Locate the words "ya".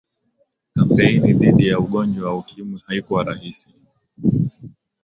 1.67-1.79